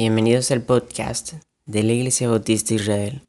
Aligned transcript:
Bienvenidos 0.00 0.50
al 0.50 0.62
podcast 0.62 1.34
de 1.66 1.82
la 1.82 1.92
Iglesia 1.92 2.26
Bautista 2.26 2.72
Israel. 2.72 3.20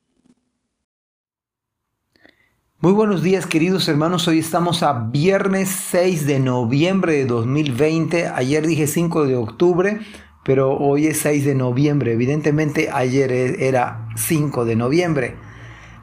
Muy 2.80 2.94
buenos 2.94 3.22
días 3.22 3.46
queridos 3.46 3.90
hermanos, 3.90 4.26
hoy 4.30 4.40
estamos 4.40 4.82
a 4.82 4.94
viernes 4.94 5.68
6 5.68 6.26
de 6.26 6.40
noviembre 6.40 7.12
de 7.12 7.26
2020, 7.26 8.30
ayer 8.30 8.66
dije 8.66 8.88
5 8.88 9.28
de 9.28 9.36
octubre, 9.36 10.00
pero 10.46 10.78
hoy 10.78 11.08
es 11.08 11.20
6 11.20 11.44
de 11.44 11.56
noviembre, 11.56 12.14
evidentemente 12.14 12.90
ayer 12.90 13.34
e-, 13.34 13.68
era 13.68 14.08
5 14.16 14.64
de 14.64 14.78
noviembre. 14.78 15.36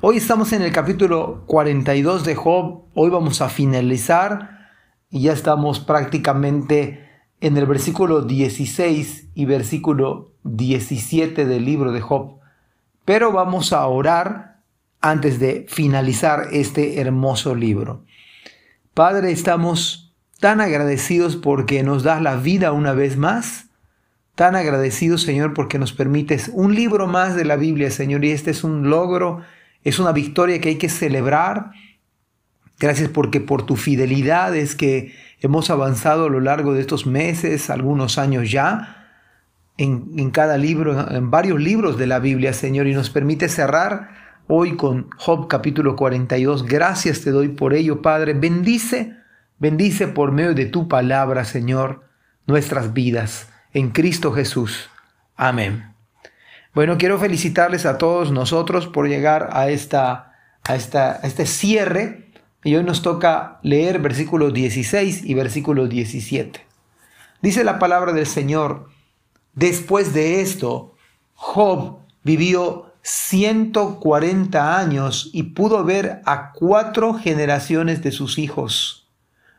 Hoy 0.02 0.18
estamos 0.18 0.52
en 0.52 0.60
el 0.60 0.70
capítulo 0.70 1.44
42 1.46 2.26
de 2.26 2.34
Job, 2.34 2.84
hoy 2.94 3.08
vamos 3.08 3.40
a 3.40 3.48
finalizar 3.48 4.68
y 5.08 5.22
ya 5.22 5.32
estamos 5.32 5.80
prácticamente 5.80 7.07
en 7.40 7.56
el 7.56 7.66
versículo 7.66 8.22
16 8.22 9.28
y 9.34 9.44
versículo 9.44 10.32
17 10.44 11.44
del 11.44 11.64
libro 11.64 11.92
de 11.92 12.00
Job. 12.00 12.38
Pero 13.04 13.32
vamos 13.32 13.72
a 13.72 13.86
orar 13.86 14.60
antes 15.00 15.38
de 15.38 15.66
finalizar 15.68 16.48
este 16.52 17.00
hermoso 17.00 17.54
libro. 17.54 18.04
Padre, 18.94 19.30
estamos 19.30 20.12
tan 20.40 20.60
agradecidos 20.60 21.36
porque 21.36 21.82
nos 21.82 22.02
das 22.02 22.20
la 22.20 22.36
vida 22.36 22.72
una 22.72 22.92
vez 22.92 23.16
más. 23.16 23.66
Tan 24.34 24.54
agradecidos, 24.54 25.22
Señor, 25.22 25.54
porque 25.54 25.78
nos 25.78 25.92
permites 25.92 26.50
un 26.52 26.74
libro 26.74 27.06
más 27.06 27.34
de 27.34 27.44
la 27.44 27.56
Biblia, 27.56 27.90
Señor. 27.90 28.24
Y 28.24 28.30
este 28.30 28.50
es 28.50 28.62
un 28.62 28.88
logro, 28.88 29.42
es 29.84 29.98
una 29.98 30.12
victoria 30.12 30.60
que 30.60 30.70
hay 30.70 30.76
que 30.76 30.88
celebrar. 30.88 31.72
Gracias 32.78 33.08
porque 33.08 33.40
por 33.40 33.66
tu 33.66 33.76
fidelidad 33.76 34.54
es 34.54 34.74
que 34.74 35.14
hemos 35.40 35.70
avanzado 35.70 36.26
a 36.26 36.30
lo 36.30 36.40
largo 36.40 36.74
de 36.74 36.80
estos 36.80 37.06
meses, 37.06 37.70
algunos 37.70 38.18
años 38.18 38.50
ya, 38.50 38.98
en, 39.76 40.30
cada 40.30 40.58
libro, 40.58 41.10
en 41.10 41.30
varios 41.30 41.60
libros 41.60 41.98
de 41.98 42.06
la 42.06 42.18
Biblia, 42.18 42.52
Señor, 42.52 42.86
y 42.88 42.94
nos 42.94 43.10
permite 43.10 43.48
cerrar 43.48 44.10
hoy 44.48 44.76
con 44.76 45.08
Job 45.18 45.46
capítulo 45.46 45.94
42. 45.94 46.66
Gracias 46.66 47.20
te 47.20 47.30
doy 47.30 47.48
por 47.48 47.74
ello, 47.74 48.02
Padre. 48.02 48.34
Bendice, 48.34 49.16
bendice 49.58 50.08
por 50.08 50.32
medio 50.32 50.54
de 50.54 50.66
tu 50.66 50.88
palabra, 50.88 51.44
Señor, 51.44 52.04
nuestras 52.46 52.92
vidas 52.92 53.48
en 53.72 53.90
Cristo 53.90 54.32
Jesús. 54.32 54.90
Amén. 55.36 55.94
Bueno, 56.74 56.98
quiero 56.98 57.18
felicitarles 57.18 57.86
a 57.86 57.98
todos 57.98 58.32
nosotros 58.32 58.86
por 58.86 59.08
llegar 59.08 59.50
a, 59.52 59.68
esta, 59.68 60.32
a, 60.64 60.74
esta, 60.74 61.12
a 61.22 61.26
este 61.26 61.46
cierre. 61.46 62.27
Y 62.64 62.74
hoy 62.74 62.84
nos 62.84 63.02
toca 63.02 63.60
leer 63.62 64.00
versículo 64.00 64.50
16 64.50 65.24
y 65.24 65.34
versículo 65.34 65.86
17. 65.86 66.66
Dice 67.40 67.64
la 67.64 67.78
palabra 67.78 68.12
del 68.12 68.26
Señor, 68.26 68.88
Después 69.58 70.14
de 70.14 70.40
esto, 70.40 70.94
Job 71.34 71.98
vivió 72.22 72.92
140 73.02 74.78
años 74.78 75.30
y 75.32 75.42
pudo 75.42 75.82
ver 75.82 76.22
a 76.26 76.52
cuatro 76.52 77.14
generaciones 77.14 78.00
de 78.04 78.12
sus 78.12 78.38
hijos. 78.38 79.08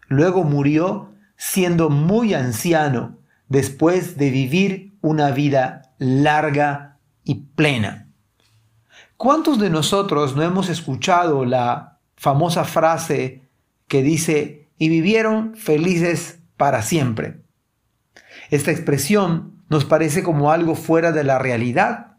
Luego 0.08 0.46
murió 0.46 1.10
siendo 1.36 1.90
muy 1.90 2.34
anciano 2.34 3.18
después 3.50 4.16
de 4.16 4.30
vivir 4.30 4.94
una 5.02 5.32
vida 5.32 5.92
larga 5.98 6.98
y 7.26 7.36
plena. 7.36 8.08
¿Cuántos 9.18 9.60
de 9.60 9.70
nosotros 9.70 10.34
no 10.38 10.44
hemos 10.44 10.70
escuchado 10.70 11.44
la 11.44 11.89
famosa 12.20 12.66
frase 12.66 13.44
que 13.88 14.04
dice, 14.04 14.68
y 14.78 14.90
vivieron 14.90 15.56
felices 15.56 16.40
para 16.58 16.82
siempre? 16.82 17.38
Esta 18.52 18.72
expresión 18.72 19.64
nos 19.70 19.86
parece 19.86 20.22
como 20.22 20.52
algo 20.52 20.76
fuera 20.76 21.14
de 21.14 21.24
la 21.24 21.40
realidad. 21.40 22.18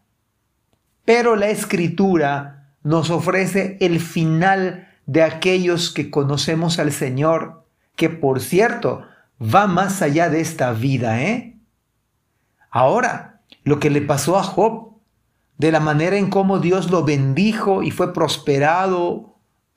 Pero 1.05 1.37
la 1.37 1.51
escritura 1.51 2.73
nos 2.83 3.11
ofrece 3.11 3.77
el 3.81 4.01
final 4.01 4.89
de 5.05 5.23
aquellos 5.23 5.91
que 5.91 6.11
conocemos 6.11 6.79
al 6.79 6.92
Señor, 6.92 7.67
que 7.95 8.08
por 8.08 8.41
cierto 8.41 9.07
va 9.42 9.67
más 9.67 10.01
allá 10.01 10.30
de 10.30 10.41
esta 10.41 10.73
vida, 10.73 11.23
¿eh? 11.23 11.58
Ahora, 12.70 13.42
lo 13.64 13.80
que 13.80 13.91
le 13.91 14.01
pasó 14.01 14.39
a 14.39 14.45
Job, 14.45 14.95
de 15.58 15.73
la 15.73 15.80
manera 15.80 16.17
en 16.17 16.30
cómo 16.30 16.58
Dios 16.58 16.91
lo 16.91 17.05
bendijo 17.05 17.83
y 17.83 17.91
fue 17.91 18.14
prosperado 18.14 19.30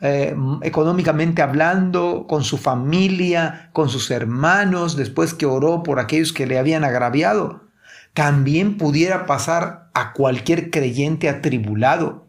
eh, 0.04 0.36
económicamente 0.62 1.42
hablando, 1.42 2.28
con 2.28 2.44
su 2.44 2.60
familia, 2.60 3.70
con 3.74 3.90
sus 3.90 4.12
hermanos, 4.12 4.96
después 4.96 5.34
que 5.34 5.48
oró 5.48 5.82
por 5.82 6.00
aquellos 6.00 6.32
que 6.32 6.46
le 6.46 6.60
habían 6.60 6.84
agraviado 6.84 7.64
también 8.14 8.78
pudiera 8.78 9.26
pasar 9.26 9.90
a 9.94 10.14
cualquier 10.14 10.70
creyente 10.70 11.30
atribulado. 11.30 12.28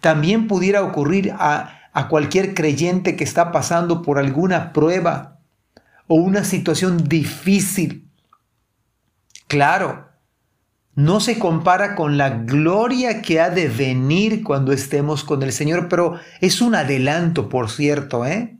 También 0.00 0.48
pudiera 0.48 0.82
ocurrir 0.82 1.32
a, 1.38 1.80
a 1.92 2.08
cualquier 2.08 2.54
creyente 2.54 3.14
que 3.16 3.24
está 3.24 3.52
pasando 3.52 4.02
por 4.02 4.18
alguna 4.18 4.72
prueba 4.72 5.38
o 6.06 6.14
una 6.14 6.44
situación 6.44 7.08
difícil. 7.08 8.08
Claro, 9.48 10.08
no 10.94 11.20
se 11.20 11.38
compara 11.38 11.94
con 11.94 12.18
la 12.18 12.30
gloria 12.30 13.22
que 13.22 13.40
ha 13.40 13.50
de 13.50 13.68
venir 13.68 14.42
cuando 14.42 14.72
estemos 14.72 15.24
con 15.24 15.42
el 15.42 15.52
Señor, 15.52 15.88
pero 15.88 16.20
es 16.40 16.60
un 16.60 16.74
adelanto, 16.74 17.48
por 17.48 17.70
cierto, 17.70 18.26
¿eh? 18.26 18.56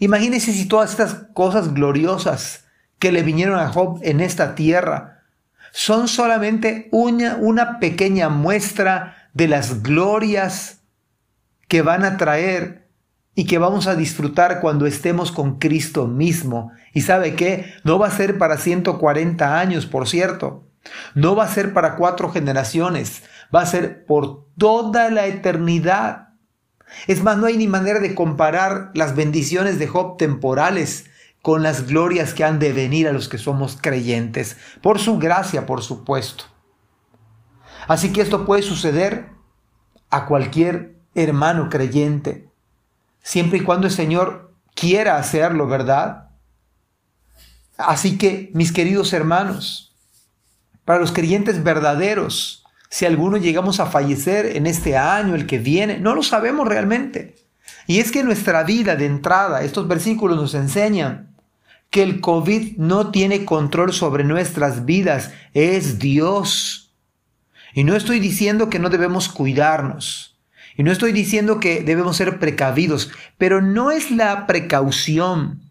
Imagínense 0.00 0.52
si 0.52 0.66
todas 0.66 0.90
estas 0.90 1.26
cosas 1.32 1.74
gloriosas 1.74 2.64
que 2.98 3.10
le 3.10 3.22
vinieron 3.22 3.58
a 3.58 3.68
Job 3.68 4.00
en 4.02 4.20
esta 4.20 4.54
tierra 4.54 5.22
son 5.72 6.08
solamente 6.08 6.88
una, 6.92 7.78
pequeña 7.78 8.28
muestra 8.28 9.28
de 9.34 9.48
las 9.48 9.82
glorias 9.82 10.80
que 11.68 11.82
van 11.82 12.04
a 12.04 12.16
traer 12.16 12.88
y 13.34 13.46
que 13.46 13.58
vamos 13.58 13.86
a 13.86 13.94
disfrutar 13.94 14.60
cuando 14.60 14.86
estemos 14.86 15.30
con 15.30 15.58
Cristo 15.58 16.06
mismo. 16.06 16.72
Y 16.92 17.02
sabe 17.02 17.34
qué, 17.34 17.72
no 17.84 17.98
va 17.98 18.08
a 18.08 18.16
ser 18.16 18.38
para 18.38 18.56
140 18.56 19.58
años, 19.58 19.86
por 19.86 20.08
cierto. 20.08 20.67
No 21.14 21.34
va 21.36 21.44
a 21.44 21.54
ser 21.54 21.72
para 21.72 21.96
cuatro 21.96 22.30
generaciones, 22.30 23.22
va 23.54 23.62
a 23.62 23.66
ser 23.66 24.04
por 24.04 24.46
toda 24.56 25.10
la 25.10 25.26
eternidad. 25.26 26.28
Es 27.06 27.22
más, 27.22 27.36
no 27.36 27.46
hay 27.46 27.56
ni 27.56 27.66
manera 27.66 28.00
de 28.00 28.14
comparar 28.14 28.90
las 28.94 29.14
bendiciones 29.14 29.78
de 29.78 29.86
Job 29.86 30.16
temporales 30.16 31.06
con 31.42 31.62
las 31.62 31.86
glorias 31.86 32.34
que 32.34 32.44
han 32.44 32.58
de 32.58 32.72
venir 32.72 33.08
a 33.08 33.12
los 33.12 33.28
que 33.28 33.38
somos 33.38 33.78
creyentes, 33.80 34.56
por 34.82 34.98
su 34.98 35.18
gracia, 35.18 35.66
por 35.66 35.82
supuesto. 35.82 36.44
Así 37.86 38.12
que 38.12 38.20
esto 38.20 38.44
puede 38.44 38.62
suceder 38.62 39.30
a 40.10 40.26
cualquier 40.26 40.96
hermano 41.14 41.68
creyente, 41.68 42.48
siempre 43.22 43.58
y 43.58 43.62
cuando 43.62 43.86
el 43.86 43.92
Señor 43.92 44.54
quiera 44.74 45.16
hacerlo, 45.16 45.66
¿verdad? 45.66 46.30
Así 47.76 48.18
que, 48.18 48.50
mis 48.54 48.72
queridos 48.72 49.12
hermanos, 49.12 49.87
para 50.88 51.00
los 51.00 51.12
creyentes 51.12 51.62
verdaderos, 51.62 52.64
si 52.88 53.04
alguno 53.04 53.36
llegamos 53.36 53.78
a 53.78 53.84
fallecer 53.84 54.56
en 54.56 54.66
este 54.66 54.96
año, 54.96 55.34
el 55.34 55.44
que 55.44 55.58
viene, 55.58 55.98
no 55.98 56.14
lo 56.14 56.22
sabemos 56.22 56.66
realmente. 56.66 57.36
Y 57.86 57.98
es 57.98 58.10
que 58.10 58.24
nuestra 58.24 58.62
vida 58.62 58.96
de 58.96 59.04
entrada, 59.04 59.60
estos 59.60 59.86
versículos 59.86 60.38
nos 60.38 60.54
enseñan 60.54 61.36
que 61.90 62.02
el 62.02 62.22
COVID 62.22 62.78
no 62.78 63.10
tiene 63.10 63.44
control 63.44 63.92
sobre 63.92 64.24
nuestras 64.24 64.86
vidas, 64.86 65.30
es 65.52 65.98
Dios. 65.98 66.94
Y 67.74 67.84
no 67.84 67.94
estoy 67.94 68.18
diciendo 68.18 68.70
que 68.70 68.78
no 68.78 68.88
debemos 68.88 69.28
cuidarnos. 69.28 70.38
Y 70.74 70.84
no 70.84 70.90
estoy 70.90 71.12
diciendo 71.12 71.60
que 71.60 71.82
debemos 71.82 72.16
ser 72.16 72.38
precavidos, 72.38 73.10
pero 73.36 73.60
no 73.60 73.90
es 73.90 74.10
la 74.10 74.46
precaución, 74.46 75.67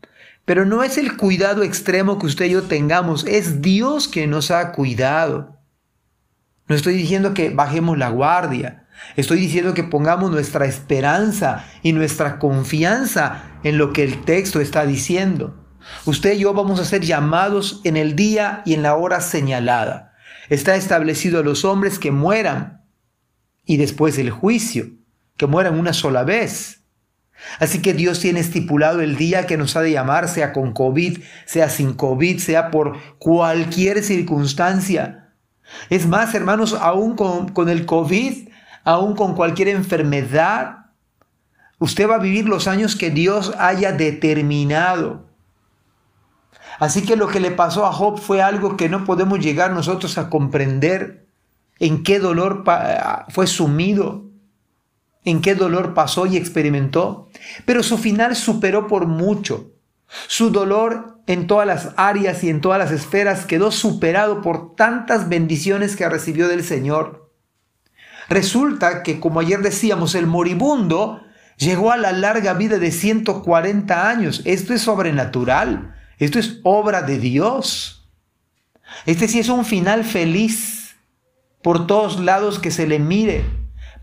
pero 0.47 0.65
no 0.65 0.81
es 0.81 0.97
el 0.97 1.17
cuidado 1.17 1.61
extremo 1.61 2.17
que 2.17 2.25
usted 2.25 2.45
y 2.45 2.51
yo 2.51 2.63
tengamos, 2.63 3.25
es 3.25 3.61
Dios 3.61 4.07
que 4.07 4.27
nos 4.27 4.49
ha 4.49 4.71
cuidado. 4.71 5.57
No 6.69 6.75
estoy 6.77 6.93
diciendo 6.93 7.33
que 7.33 7.49
bajemos 7.49 7.97
la 7.97 8.07
guardia, 8.07 8.87
estoy 9.17 9.41
diciendo 9.41 9.73
que 9.73 9.83
pongamos 9.83 10.31
nuestra 10.31 10.65
esperanza 10.65 11.65
y 11.83 11.91
nuestra 11.91 12.39
confianza 12.39 13.59
en 13.63 13.77
lo 13.77 13.91
que 13.91 14.05
el 14.05 14.23
texto 14.23 14.61
está 14.61 14.85
diciendo. 14.85 15.67
Usted 16.05 16.35
y 16.35 16.39
yo 16.39 16.53
vamos 16.53 16.79
a 16.79 16.85
ser 16.85 17.01
llamados 17.01 17.81
en 17.83 17.97
el 17.97 18.15
día 18.15 18.61
y 18.65 18.73
en 18.73 18.83
la 18.83 18.95
hora 18.95 19.19
señalada. 19.19 20.13
Está 20.47 20.77
establecido 20.77 21.41
a 21.41 21.43
los 21.43 21.65
hombres 21.65 21.99
que 21.99 22.11
mueran 22.11 22.85
y 23.65 23.75
después 23.75 24.17
el 24.17 24.29
juicio, 24.29 24.91
que 25.35 25.45
mueran 25.45 25.77
una 25.77 25.91
sola 25.91 26.23
vez. 26.23 26.76
Así 27.59 27.81
que 27.81 27.93
Dios 27.93 28.19
tiene 28.19 28.39
estipulado 28.39 29.01
el 29.01 29.17
día 29.17 29.47
que 29.47 29.57
nos 29.57 29.75
ha 29.75 29.81
de 29.81 29.91
llamar, 29.91 30.27
sea 30.29 30.53
con 30.53 30.73
COVID, 30.73 31.19
sea 31.45 31.69
sin 31.69 31.93
COVID, 31.93 32.39
sea 32.39 32.71
por 32.71 32.97
cualquier 33.19 34.03
circunstancia. 34.03 35.29
Es 35.89 36.07
más, 36.07 36.33
hermanos, 36.33 36.73
aún 36.73 37.15
con, 37.15 37.49
con 37.49 37.69
el 37.69 37.85
COVID, 37.85 38.49
aún 38.83 39.15
con 39.15 39.35
cualquier 39.35 39.69
enfermedad, 39.69 40.87
usted 41.79 42.09
va 42.09 42.15
a 42.15 42.19
vivir 42.19 42.47
los 42.47 42.67
años 42.67 42.95
que 42.95 43.09
Dios 43.09 43.53
haya 43.57 43.91
determinado. 43.91 45.27
Así 46.79 47.03
que 47.03 47.15
lo 47.15 47.27
que 47.27 47.39
le 47.39 47.51
pasó 47.51 47.85
a 47.85 47.91
Job 47.91 48.19
fue 48.19 48.41
algo 48.41 48.77
que 48.77 48.87
no 48.89 49.03
podemos 49.03 49.39
llegar 49.39 49.71
nosotros 49.71 50.17
a 50.17 50.29
comprender 50.29 51.27
en 51.79 52.03
qué 52.03 52.19
dolor 52.19 52.63
fue 53.29 53.47
sumido, 53.47 54.25
en 55.27 55.41
qué 55.41 55.55
dolor 55.55 55.93
pasó 55.93 56.25
y 56.25 56.37
experimentó. 56.37 57.27
Pero 57.65 57.83
su 57.83 57.97
final 57.97 58.35
superó 58.37 58.87
por 58.87 59.07
mucho. 59.07 59.73
Su 60.27 60.51
dolor 60.51 61.19
en 61.27 61.47
todas 61.47 61.67
las 61.67 61.89
áreas 61.97 62.45
y 62.45 62.49
en 62.49 62.61
todas 62.61 62.79
las 62.79 62.91
esferas 62.91 63.45
quedó 63.45 63.71
superado 63.71 64.41
por 64.41 64.75
tantas 64.75 65.27
bendiciones 65.27 65.97
que 65.97 66.07
recibió 66.07 66.47
del 66.47 66.63
Señor. 66.63 67.29
Resulta 68.29 69.03
que, 69.03 69.19
como 69.19 69.41
ayer 69.41 69.61
decíamos, 69.61 70.15
el 70.15 70.27
moribundo 70.27 71.21
llegó 71.57 71.91
a 71.91 71.97
la 71.97 72.13
larga 72.13 72.53
vida 72.53 72.79
de 72.79 72.91
140 72.91 74.09
años. 74.09 74.41
Esto 74.45 74.73
es 74.73 74.81
sobrenatural. 74.81 75.93
Esto 76.19 76.39
es 76.39 76.61
obra 76.63 77.01
de 77.01 77.19
Dios. 77.19 78.09
Este 79.05 79.27
sí 79.27 79.39
es 79.39 79.49
un 79.49 79.65
final 79.65 80.05
feliz 80.05 80.95
por 81.61 81.85
todos 81.85 82.21
lados 82.21 82.59
que 82.59 82.71
se 82.71 82.87
le 82.87 82.97
mire, 82.99 83.43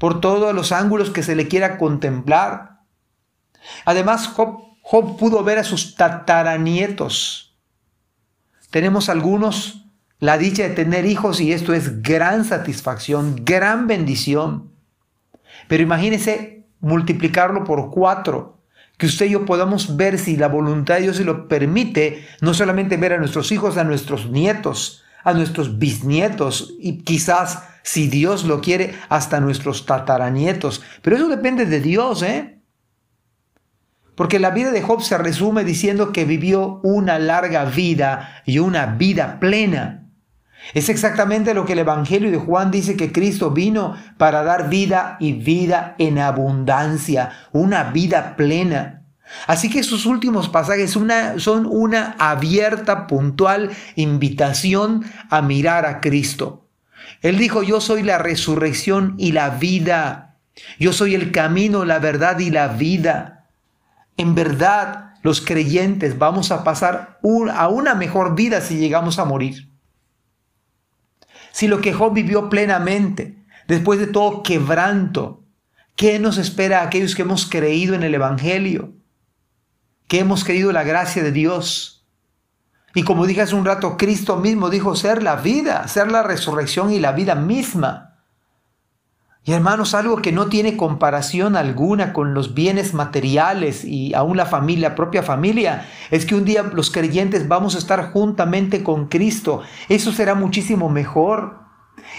por 0.05 0.21
todos 0.21 0.55
los 0.55 0.71
ángulos 0.71 1.09
que 1.09 1.23
se 1.23 1.35
le 1.35 1.49
quiera 1.49 1.79
contemplar. 1.79 2.81
Además, 3.87 4.27
Job, 4.27 5.17
pudo 5.17 5.43
ver 5.43 5.57
a 5.57 5.65
sus 5.65 5.95
tataranietos. 5.97 7.57
Tenemos 8.71 9.09
algunos 9.09 9.87
la 10.19 10.37
dicha 10.37 10.65
de 10.65 10.75
tener 10.75 11.07
hijos 11.07 11.41
y 11.41 11.55
esto 11.55 11.73
es 11.73 12.03
gran 12.03 12.45
satisfacción, 12.45 13.47
gran 13.47 13.87
bendición. 13.87 14.73
Pero 15.69 15.83
imagínense 15.83 16.67
multiplicarlo 16.81 17.65
por 17.65 17.91
cuatro 17.91 18.59
que 18.99 19.07
usted 19.07 19.25
y 19.25 19.31
yo 19.31 19.47
podamos 19.47 19.97
ver 19.97 20.19
si 20.19 20.37
la 20.37 20.49
voluntad 20.49 20.97
de 20.97 21.05
Dios 21.05 21.17
se 21.17 21.25
lo 21.25 21.49
permite, 21.49 22.27
no 22.43 22.53
solamente 22.53 22.99
ver 22.99 23.15
a 23.15 23.19
nuestros 23.19 23.51
hijos, 23.53 23.79
a 23.79 23.85
nuestros 23.85 24.29
nietos, 24.29 25.03
a 25.25 25.33
nuestros 25.33 25.79
bisnietos 25.79 26.75
y 26.79 26.99
quizás, 26.99 27.65
si 27.83 28.09
Dios 28.09 28.45
lo 28.45 28.61
quiere, 28.61 28.95
hasta 29.09 29.41
nuestros 29.41 29.87
tataranietos. 29.87 30.83
Pero 31.03 31.17
eso 31.17 31.29
depende 31.29 31.67
de 31.67 31.81
Dios, 31.81 32.23
¿eh? 32.23 32.61
Porque 34.15 34.39
la 34.39 34.51
vida 34.51 34.71
de 34.71 34.83
Job 34.83 35.03
se 35.03 35.19
resume 35.19 35.65
diciendo 35.65 36.13
que 36.13 36.25
vivió 36.25 36.81
una 36.85 37.19
larga 37.19 37.65
vida 37.65 38.43
y 38.47 38.61
una 38.61 38.87
vida 38.87 39.41
plena. 39.41 40.05
Es 40.73 40.89
exactamente 40.89 41.53
lo 41.53 41.67
que 41.67 41.75
el 41.75 41.81
Evangelio 41.81 42.31
de 42.31 42.39
Juan 42.39 42.71
dice 42.71 42.97
que 42.97 43.13
Cristo 43.13 43.51
vino 43.51 43.97
para 44.17 44.43
dar 44.45 44.71
vida 44.71 45.17
y 45.21 45.33
vida 45.33 45.95
en 45.99 46.19
abundancia, 46.19 47.33
una 47.53 47.85
vida 47.85 48.37
plena. 48.37 49.04
Así 49.47 49.71
que 49.71 49.83
sus 49.83 50.07
últimos 50.07 50.49
pasajes 50.49 50.91
son 50.91 51.67
una 51.67 52.17
abierta, 52.19 53.07
puntual 53.07 53.71
invitación 53.97 55.05
a 55.31 55.43
mirar 55.43 55.87
a 55.87 56.01
Cristo. 56.01 56.69
Él 57.21 57.39
dijo, 57.39 57.63
yo 57.63 57.81
soy 57.81 58.03
la 58.03 58.19
resurrección 58.19 59.15
y 59.19 59.33
la 59.33 59.51
vida. 59.51 60.37
Yo 60.79 60.93
soy 60.93 61.15
el 61.15 61.33
camino, 61.33 61.85
la 61.85 61.99
verdad 61.99 62.39
y 62.39 62.51
la 62.51 62.69
vida. 62.69 63.49
En 64.17 64.35
verdad, 64.35 65.15
los 65.23 65.41
creyentes 65.41 66.19
vamos 66.19 66.53
a 66.53 66.63
pasar 66.65 67.19
a 67.55 67.69
una 67.69 67.95
mejor 67.95 68.35
vida 68.35 68.61
si 68.61 68.77
llegamos 68.77 69.19
a 69.19 69.25
morir 69.25 69.75
si 71.55 71.69
lo 71.69 71.81
que 71.81 71.93
Job 71.93 72.13
vivió 72.13 72.49
plenamente, 72.51 73.37
después 73.69 74.01
de 74.01 74.09
todo 74.09 74.43
quebranto, 74.43 75.45
¿qué 75.95 76.19
nos 76.19 76.37
espera 76.37 76.81
a 76.81 76.87
aquellos 76.87 77.15
que 77.15 77.23
hemos 77.23 77.47
creído 77.47 77.95
en 77.95 78.03
el 78.03 78.13
Evangelio? 78.13 78.93
Que 80.09 80.21
hemos 80.21 80.45
creído 80.45 80.73
la 80.73 80.85
gracia 80.85 81.23
de 81.23 81.33
Dios. 81.33 82.07
Y 82.95 83.03
como 83.03 83.27
dije 83.27 83.43
hace 83.43 83.55
un 83.55 83.65
rato, 83.65 83.97
Cristo 83.97 84.37
mismo 84.37 84.71
dijo 84.71 84.95
ser 84.95 85.23
la 85.23 85.37
vida, 85.37 85.89
ser 85.89 86.13
la 86.13 86.23
resurrección 86.23 86.93
y 86.93 87.01
la 87.01 87.13
vida 87.13 87.35
misma. 87.35 88.15
Y 89.47 89.53
hermanos, 89.53 89.95
algo 89.95 90.23
que 90.23 90.33
no 90.33 90.47
tiene 90.47 90.79
comparación 90.79 91.55
alguna 91.55 92.15
con 92.15 92.33
los 92.33 92.55
bienes 92.55 92.95
materiales 92.95 93.85
y 93.85 94.15
aún 94.15 94.39
la 94.39 94.47
familia, 94.47 94.95
propia 94.95 95.23
familia, 95.23 95.87
es 96.11 96.25
que 96.25 96.35
un 96.35 96.47
día 96.47 96.63
los 96.63 96.91
creyentes 96.91 97.47
vamos 97.47 97.75
a 97.75 97.79
estar 97.79 98.11
juntamente 98.11 98.83
con 98.83 99.09
Cristo. 99.09 99.61
Eso 99.91 100.13
será 100.13 100.35
muchísimo 100.35 100.89
mejor. 100.89 101.61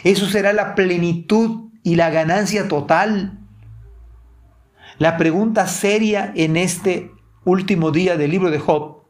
Eso 0.04 0.28
será 0.28 0.54
la 0.54 0.76
plenitud 0.76 1.72
y 1.82 1.96
la 1.96 2.12
ganancia 2.12 2.68
total. 2.68 3.40
La 5.00 5.18
pregunta 5.18 5.66
seria 5.66 6.32
en 6.36 6.58
este 6.58 7.12
último 7.46 7.92
día 7.92 8.18
del 8.18 8.32
libro 8.32 8.52
de 8.52 8.60
Job, 8.60 9.04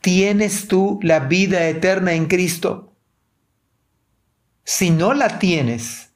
¿tienes 0.00 0.66
tú 0.66 0.98
la 1.02 1.20
vida 1.20 1.68
eterna 1.68 2.14
en 2.14 2.26
Cristo? 2.26 2.92
Si 4.64 4.90
no 4.90 5.14
la 5.14 5.38
tienes, 5.38 6.06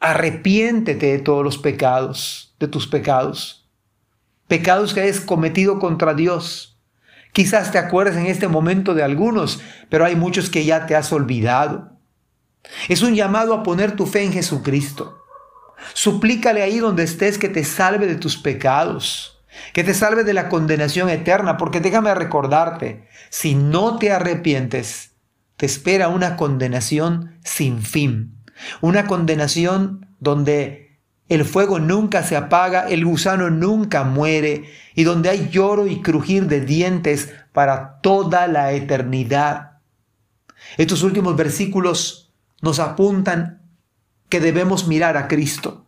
Arrepiéntete 0.00 1.06
de 1.06 1.18
todos 1.18 1.42
los 1.42 1.58
pecados, 1.58 2.54
de 2.60 2.68
tus 2.68 2.86
pecados. 2.86 3.68
Pecados 4.46 4.94
que 4.94 5.00
hayas 5.00 5.20
cometido 5.20 5.80
contra 5.80 6.14
Dios. 6.14 6.78
Quizás 7.32 7.72
te 7.72 7.78
acuerdes 7.78 8.16
en 8.16 8.26
este 8.26 8.46
momento 8.46 8.94
de 8.94 9.02
algunos, 9.02 9.60
pero 9.88 10.04
hay 10.04 10.14
muchos 10.14 10.50
que 10.50 10.64
ya 10.64 10.86
te 10.86 10.94
has 10.94 11.12
olvidado. 11.12 11.98
Es 12.88 13.02
un 13.02 13.14
llamado 13.14 13.54
a 13.54 13.62
poner 13.62 13.96
tu 13.96 14.06
fe 14.06 14.22
en 14.22 14.32
Jesucristo. 14.32 15.24
Suplícale 15.94 16.62
ahí 16.62 16.78
donde 16.78 17.02
estés 17.02 17.36
que 17.36 17.48
te 17.48 17.64
salve 17.64 18.06
de 18.06 18.16
tus 18.16 18.36
pecados, 18.36 19.37
que 19.72 19.84
te 19.84 19.94
salve 19.94 20.24
de 20.24 20.34
la 20.34 20.48
condenación 20.48 21.08
eterna, 21.10 21.56
porque 21.56 21.80
déjame 21.80 22.14
recordarte, 22.14 23.08
si 23.30 23.54
no 23.54 23.98
te 23.98 24.12
arrepientes, 24.12 25.12
te 25.56 25.66
espera 25.66 26.08
una 26.08 26.36
condenación 26.36 27.38
sin 27.44 27.82
fin. 27.82 28.34
Una 28.80 29.06
condenación 29.06 30.06
donde 30.20 31.00
el 31.28 31.44
fuego 31.44 31.78
nunca 31.78 32.22
se 32.22 32.36
apaga, 32.36 32.88
el 32.88 33.04
gusano 33.04 33.50
nunca 33.50 34.04
muere 34.04 34.64
y 34.94 35.04
donde 35.04 35.28
hay 35.28 35.48
lloro 35.50 35.86
y 35.86 36.00
crujir 36.00 36.46
de 36.46 36.62
dientes 36.62 37.32
para 37.52 38.00
toda 38.00 38.46
la 38.46 38.72
eternidad. 38.72 39.80
Estos 40.76 41.02
últimos 41.02 41.36
versículos 41.36 42.32
nos 42.62 42.78
apuntan 42.78 43.62
que 44.28 44.40
debemos 44.40 44.86
mirar 44.86 45.16
a 45.16 45.28
Cristo. 45.28 45.86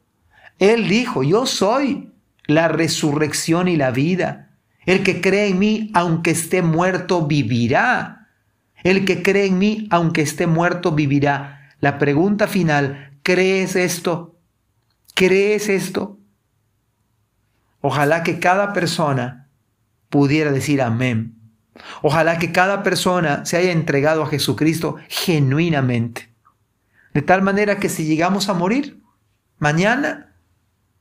Él 0.59 0.89
dijo, 0.89 1.23
yo 1.23 1.47
soy 1.47 2.13
la 2.47 2.69
resurrección 2.69 3.69
y 3.69 3.77
la 3.77 3.91
vida. 3.91 4.51
El 4.87 5.03
que 5.03 5.21
cree 5.21 5.49
en 5.49 5.59
mí, 5.59 5.91
aunque 5.95 6.31
esté 6.31 6.63
muerto, 6.63 7.27
vivirá. 7.27 8.29
El 8.83 9.05
que 9.05 9.23
cree 9.23 9.47
en 9.47 9.59
mí, 9.59 9.89
aunque 9.91 10.23
esté 10.23 10.47
muerto, 10.47 10.93
vivirá. 10.93 11.75
La 11.81 11.99
pregunta 11.99 12.47
final, 12.47 13.19
¿crees 13.23 13.76
esto? 13.76 14.37
¿Crees 15.14 15.69
esto? 15.69 16.19
Ojalá 17.81 18.23
que 18.23 18.38
cada 18.38 18.73
persona 18.73 19.49
pudiera 20.09 20.53
decir 20.53 20.83
amén. 20.83 21.37
Ojalá 22.03 22.38
que 22.38 22.53
cada 22.53 22.83
persona 22.83 23.45
se 23.47 23.57
haya 23.57 23.73
entregado 23.73 24.23
a 24.23 24.26
Jesucristo 24.26 24.97
genuinamente. 25.09 26.35
De 27.14 27.23
tal 27.23 27.43
manera 27.43 27.79
que 27.79 27.88
si 27.88 28.05
llegamos 28.05 28.49
a 28.49 28.55
morir, 28.55 29.03
mañana 29.59 30.35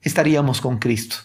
estaríamos 0.02 0.62
con 0.62 0.80
Cristo. 0.80 1.18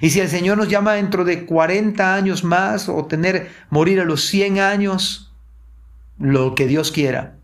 Y 0.00 0.10
si 0.10 0.20
el 0.20 0.28
Señor 0.28 0.58
nos 0.58 0.68
llama 0.68 0.94
dentro 0.94 1.24
de 1.24 1.46
40 1.46 2.14
años 2.14 2.44
más 2.44 2.88
o 2.88 3.06
tener 3.06 3.50
morir 3.70 4.00
a 4.00 4.04
los 4.04 4.26
100 4.26 4.60
años, 4.60 5.32
lo 6.18 6.54
que 6.54 6.66
Dios 6.66 6.92
quiera, 6.92 7.36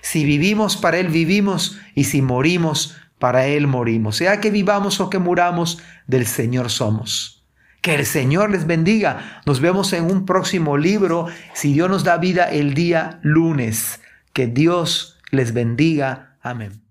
si 0.00 0.24
vivimos, 0.24 0.76
para 0.76 0.98
Él 0.98 1.08
vivimos, 1.08 1.78
y 1.94 2.04
si 2.04 2.22
morimos, 2.22 2.96
para 3.18 3.46
Él 3.46 3.66
morimos. 3.66 4.16
Sea 4.16 4.40
que 4.40 4.50
vivamos 4.50 5.00
o 5.00 5.10
que 5.10 5.18
muramos, 5.18 5.80
del 6.06 6.26
Señor 6.26 6.70
somos. 6.70 7.44
Que 7.80 7.94
el 7.94 8.06
Señor 8.06 8.50
les 8.50 8.66
bendiga. 8.66 9.42
Nos 9.46 9.60
vemos 9.60 9.92
en 9.92 10.04
un 10.04 10.24
próximo 10.24 10.76
libro, 10.76 11.26
si 11.52 11.72
Dios 11.72 11.90
nos 11.90 12.04
da 12.04 12.16
vida 12.16 12.44
el 12.50 12.74
día 12.74 13.18
lunes. 13.22 14.00
Que 14.32 14.46
Dios 14.46 15.18
les 15.30 15.52
bendiga. 15.52 16.36
Amén. 16.42 16.83